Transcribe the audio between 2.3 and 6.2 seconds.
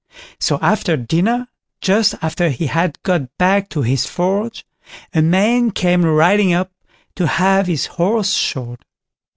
he had got back to his forge, a man came